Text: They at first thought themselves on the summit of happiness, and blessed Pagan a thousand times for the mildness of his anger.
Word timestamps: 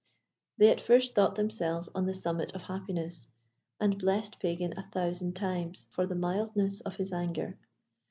They 0.57 0.71
at 0.71 0.81
first 0.81 1.13
thought 1.13 1.35
themselves 1.35 1.87
on 1.93 2.07
the 2.07 2.15
summit 2.15 2.55
of 2.55 2.63
happiness, 2.63 3.27
and 3.79 3.99
blessed 3.99 4.39
Pagan 4.39 4.73
a 4.75 4.87
thousand 4.91 5.35
times 5.35 5.85
for 5.91 6.07
the 6.07 6.15
mildness 6.15 6.79
of 6.81 6.95
his 6.95 7.13
anger. 7.13 7.59